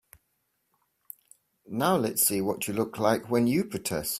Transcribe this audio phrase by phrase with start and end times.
[1.67, 4.09] Now let's see what you look like when you protest.